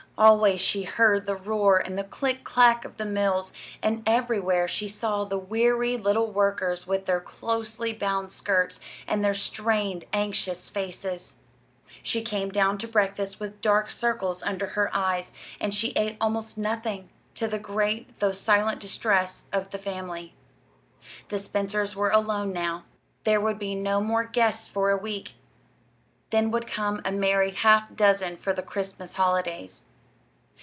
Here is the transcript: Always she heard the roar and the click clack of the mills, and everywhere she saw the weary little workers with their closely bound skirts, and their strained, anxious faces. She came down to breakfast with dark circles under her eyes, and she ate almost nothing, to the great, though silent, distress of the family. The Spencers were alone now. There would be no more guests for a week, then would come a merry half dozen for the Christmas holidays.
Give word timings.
Always 0.17 0.61
she 0.61 0.83
heard 0.83 1.25
the 1.25 1.35
roar 1.35 1.77
and 1.77 1.97
the 1.97 2.03
click 2.03 2.43
clack 2.43 2.85
of 2.85 2.97
the 2.97 3.05
mills, 3.05 3.53
and 3.81 4.03
everywhere 4.05 4.67
she 4.67 4.87
saw 4.87 5.23
the 5.23 5.39
weary 5.39 5.97
little 5.97 6.31
workers 6.31 6.85
with 6.85 7.07
their 7.07 7.19
closely 7.21 7.91
bound 7.91 8.31
skirts, 8.31 8.79
and 9.07 9.25
their 9.25 9.33
strained, 9.33 10.05
anxious 10.13 10.69
faces. 10.69 11.37
She 12.03 12.21
came 12.21 12.49
down 12.51 12.77
to 12.79 12.87
breakfast 12.87 13.39
with 13.39 13.61
dark 13.61 13.89
circles 13.89 14.43
under 14.43 14.67
her 14.67 14.95
eyes, 14.95 15.31
and 15.59 15.73
she 15.73 15.89
ate 15.95 16.17
almost 16.21 16.55
nothing, 16.55 17.09
to 17.33 17.47
the 17.47 17.57
great, 17.57 18.19
though 18.19 18.31
silent, 18.31 18.79
distress 18.79 19.45
of 19.51 19.71
the 19.71 19.79
family. 19.79 20.35
The 21.29 21.39
Spencers 21.39 21.95
were 21.95 22.11
alone 22.11 22.53
now. 22.53 22.83
There 23.23 23.41
would 23.41 23.57
be 23.57 23.73
no 23.73 23.99
more 24.01 24.23
guests 24.25 24.67
for 24.67 24.91
a 24.91 24.97
week, 24.97 25.33
then 26.29 26.51
would 26.51 26.67
come 26.67 27.01
a 27.05 27.11
merry 27.11 27.49
half 27.51 27.95
dozen 27.95 28.37
for 28.37 28.53
the 28.53 28.61
Christmas 28.61 29.13
holidays. 29.15 29.83